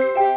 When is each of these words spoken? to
to 0.00 0.29